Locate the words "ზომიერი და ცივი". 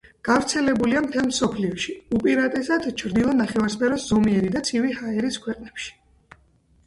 4.13-4.95